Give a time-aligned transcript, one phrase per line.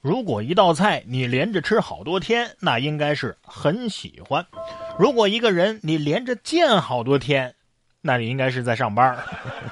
[0.00, 4.42] 如果一道菜你连着吃好多天，那应该是很喜欢；
[4.98, 7.54] 如果一个人你连着见好多天，
[8.00, 9.14] 那你应该是在上班；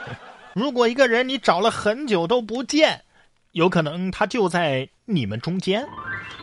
[0.53, 3.05] 如果一个人你找了很久都不见，
[3.53, 5.87] 有可能他就在你们中间。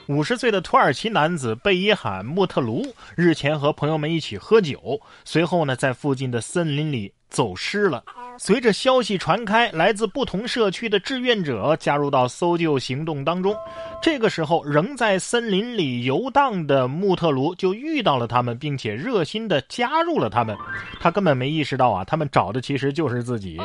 [0.08, 8.04] 五十岁的土耳其男子贝伊罕穆特卢日前和朋友们一起喝酒，随后呢在附近的森林里走失了。
[8.38, 13.56] 随着消息传开，来自不同社区的志愿者加入到搜救行动当中。
[14.02, 20.56] 这个时候，仍在森林里游荡的穆特卢就遇到了他们，并且热心的加入了他们。
[21.00, 23.57] 他根本没意识到啊，他们找的其实就是自己。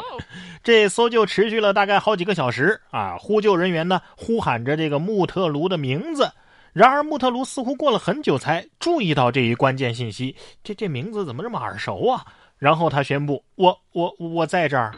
[0.62, 6.30] 这搜救持续了大概好几个小时啊，呼救人员呢呼喊着这个穆特卢的名字。
[6.73, 12.25] 然而，穆特卢似乎过了很久才注意到这一关键信息，这这名字怎么这么耳熟啊？
[12.60, 14.95] 然后他宣布：“我我我在这儿。”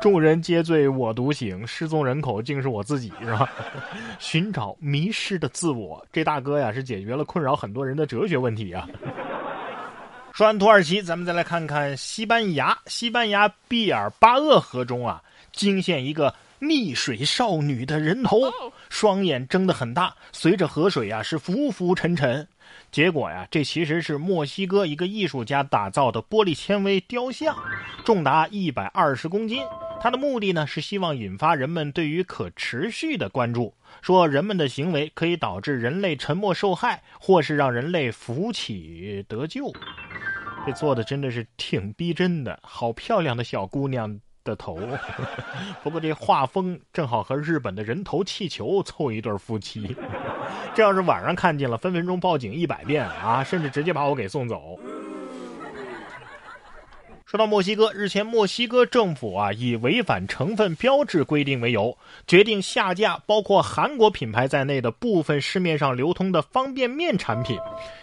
[0.00, 3.46] 众人皆醉我独醒，失踪人口竟是我自己，是吧？
[4.18, 8.88] 寻找迷失的自我，这大哥呀是解决了困扰很多人的哲学问题啊。
[10.32, 12.76] 说完土耳其，咱们再来看看西班牙。
[12.86, 18.40] 西班牙毕尔巴鄂河中啊，惊现一个溺水少女的人头，
[18.88, 22.46] 双眼睁得很大，随着河水啊是浮浮沉沉。
[22.94, 27.56] 结果呀，这其实是墨西哥一个艺术家打造的玻璃纤维雕像，
[28.04, 29.64] 重达一百二十公斤。
[30.00, 39.72] 它的目的呢是希望引发人们对于可持续的关注，说人们的行为可以导致人类沉默受害，或是让人类浮起得救。
[40.64, 44.20] 这做的真的是挺逼真的，好漂亮的小姑娘。
[44.44, 44.78] 的头，
[45.82, 49.96] 不过这画风正好和日本的人头气球凑一对夫妻。
[50.74, 54.78] 这要是晚上看见了，分分钟报警一百遍啊，甚至直接把我给送走。
[57.26, 67.58] 说到墨西哥，日前墨西哥政府啊以违反成分标志规定为由，决定下架包括韩国品牌在内的部分市面上流通的方便面产品。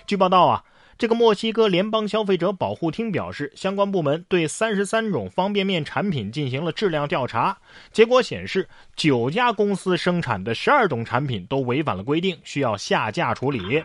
[0.06, 0.64] 据报道啊。
[1.02, 7.58] 这个墨西哥联邦消费者保护厅表示，相关部门对三十三种方便面产品进行了质量调查，
[7.92, 13.84] 结果显示，九家公司生产的十二种产品都违反了规定，需要下架处理。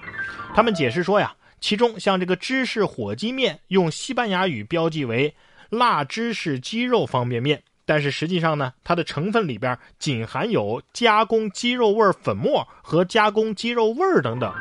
[0.54, 5.34] 他们解释说呀，其中像这个芝士火鸡面，用西班牙语标记为
[5.72, 14.52] “辣芝士鸡肉方便面”，但是实际上呢，它的成分里边仅含有加工鸡肉味粉末和加工鸡肉味等等。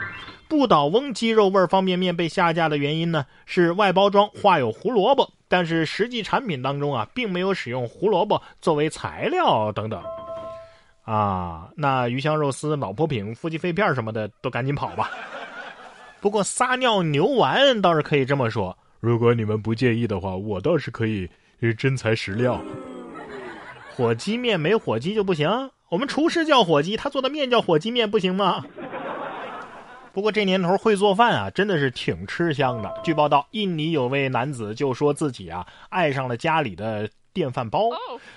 [0.47, 10.03] 不倒翁鸡肉味方便面被下架的原因呢，是外包装画有胡萝卜，但是实际产品当中啊，并没有使用胡萝卜作为材料等等。
[11.03, 15.09] 啊，那鱼香肉丝、老婆饼、夫妻肺片什么的都赶紧跑吧。
[16.21, 21.27] 不过撒尿牛丸倒是可以这么说，如果你们不介意的话，我倒是可以
[21.75, 22.61] 真材实料。
[23.95, 25.71] 火鸡面没火鸡就不行？
[25.87, 28.65] 我们厨师叫火鸡，他做的面叫火鸡面不行吗？
[30.11, 32.93] 不过这年头会做饭啊，真的是挺吃香的。
[33.05, 37.89] 据报道，印尼有位男子就说自己啊爱上了家里的电饭煲，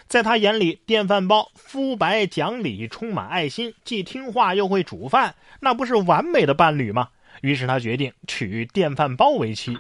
[0.07, 7.09] 在他眼里，电饭煲肤白讲理，充满爱心，既听话又会煮饭，那不是完美的伴侣吗？
[7.41, 9.77] 于是他决定娶电饭煲为妻。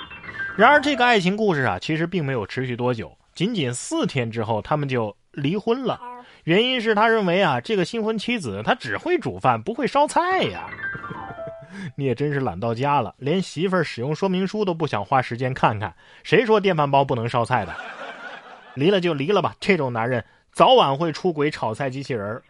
[0.57, 6.01] 然而这个爱情故事啊，其实并没有持续多久，仅仅四天之后，他们就离婚了。
[6.45, 10.69] 原因是他认为啊，这个新婚妻子她只会煮饭，不会烧菜呀。
[11.95, 15.95] 你也真是懒到家了，连媳妇儿使用说明书都不想花时间看看。
[16.23, 17.75] 谁说电饭煲不能烧菜的？
[18.75, 22.43] 离了就离了吧，这种男人早晚会出轨炒菜机器人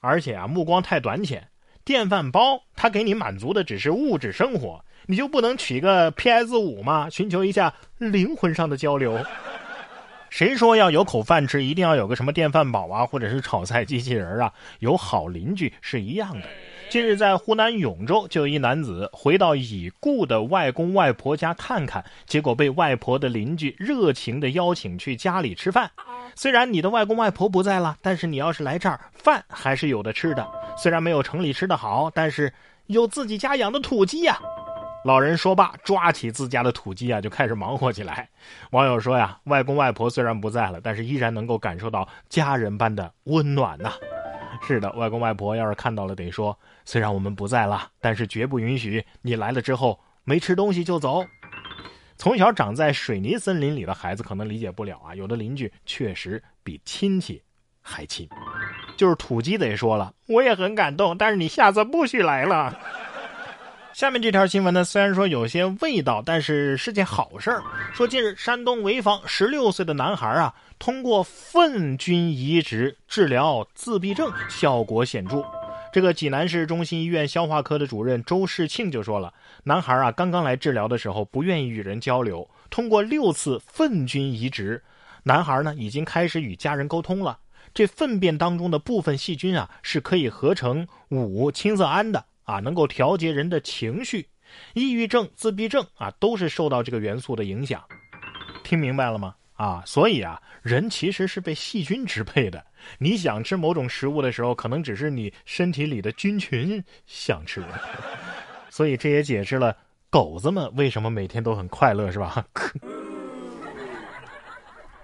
[0.00, 1.48] 而且啊，目光太短浅。
[1.84, 7.10] 电饭煲它给你满足的只是物质生活，你就不能娶个 PS 五吗？
[7.10, 9.18] 寻求一下灵魂上的交流。
[10.32, 14.50] 谁说要有口饭吃，一定要有个什么电饭煲啊，或者是炒菜机器人啊？
[14.78, 16.48] 有好邻居是一样的。
[16.88, 25.90] 近日，在湖南永州，就有一男子回到已故的外公外婆家看看，结果被外婆的邻居热情的邀请去家里吃饭。
[26.34, 30.48] 虽然你的外公外婆不在了，但是你要是来这儿，饭还是有的吃的。
[30.78, 32.50] 虽然没有城里吃的好，但是
[32.86, 34.40] 有自己家养的土鸡呀。
[35.04, 38.28] 老人说罢，抓起自家的土鸡啊，就开始忙活起来。
[38.70, 43.92] 网友说呀，外公外婆虽然不在了，但是依然能够感受到家人般的温暖呐。
[44.64, 51.24] 是的，外公外婆要是看到了，得说：虽然我们不在了，但是绝不允许你来了之后没吃东西就走。
[52.16, 57.42] 从小长在水泥森林里的孩子可能理解不了啊，有的邻居确实比亲戚
[57.80, 58.28] 还亲。
[58.96, 62.78] 就是土鸡得说了，我也很感动，但是你下次不许来了。
[63.94, 67.62] 下面这条新闻呢，虽然说有些味道，但是是件好事儿。
[67.92, 75.44] 说近日山东潍坊十六岁的男孩啊，通过粪菌移植治疗自闭症，效果显著。
[75.92, 79.32] 这个济南市中心医院消化科的主任周世庆就说了，
[79.64, 84.82] 男孩啊刚刚来治疗的时候不愿意与人交流，通过六次粪菌移植，
[85.22, 87.38] 男孩呢已经开始与家人沟通了。
[87.74, 92.24] 这粪便当中的部分细菌啊是可以合成五青色胺的。
[92.44, 94.28] 啊，能够调节人的情绪，
[94.74, 97.82] 抑郁症、自闭症啊，都是受到这个元素的影响。
[98.62, 99.34] 听明白了吗？
[99.54, 102.64] 啊，所以啊，人其实是被细菌支配的。
[102.98, 107.62] 你想吃某种食物的时候，可能只是你身体里的菌群想吃。
[108.70, 109.76] 所以这也解释了
[110.10, 112.44] 狗子们为什么每天都很快乐，是吧？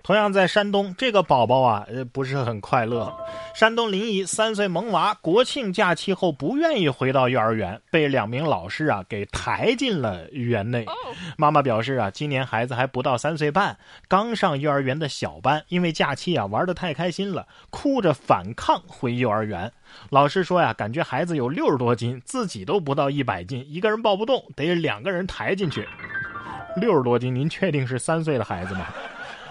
[0.08, 3.14] 同样在山东，这个宝宝啊，呃，不是很快乐。
[3.54, 10.86] 山东临沂三岁萌娃国庆假期后不愿意回到幼儿园，被两名老师啊给抬进了园内。
[11.36, 13.76] 妈妈表示啊，今年孩子还不到三岁半，
[14.08, 19.70] 刚上幼儿园的小班，因为假期啊玩的太开心了，哭着反抗回幼儿园。
[20.08, 25.86] 老师说呀，感觉孩子有六十多斤，自己都不到一百斤，一个人抱不动，得两个人抬进去。
[26.76, 28.86] 六十多斤，您确定是三岁的孩子吗？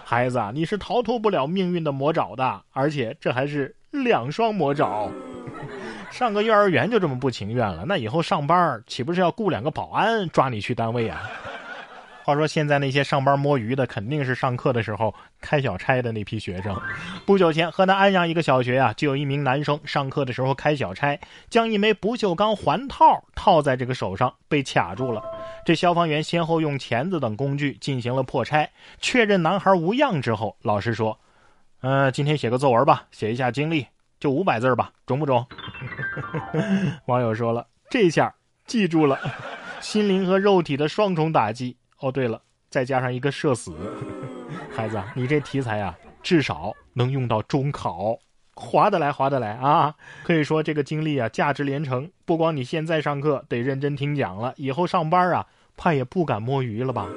[0.10, 5.12] 孩子啊，你是逃脱不了命运的魔爪的，而且这还是两双魔爪。
[6.10, 11.30] 上个幼儿园就这么不情愿了，那以后上班岂不是要雇两个保安抓你去单位啊？
[12.28, 16.78] 话说现在那些上班摸鱼的，肯定是上课的时候开小差的那批学生。
[17.26, 21.18] 不久前，河南安阳一个小学啊，就有一名男生上课的时候开小差，
[21.50, 25.24] 将一枚不锈钢环套套在这个手上，被卡住了。
[25.66, 28.70] 这消防员先后用钳子等工具进行了破拆，
[29.00, 31.18] 确认男孩无恙之后，老师说
[31.80, 33.88] ：“嗯，今天写个作文吧，写一下经历，
[34.20, 35.48] 就五百字吧，中不中？”
[37.08, 38.36] 网友说了：“这下
[38.66, 39.18] 记住了，
[39.80, 43.76] 心灵和肉体的双重打击。”哦，对了，再加上一个社死，
[44.76, 48.18] 孩子，你这题材啊，至少能用到中考，
[48.56, 49.96] 划得来，划得来啊！
[50.24, 52.10] 可以说这个经历啊，价值连城。
[52.26, 57.08] 不光你现在上课得认真听讲了，以后上班啊，怕也不敢摸鱼了吧？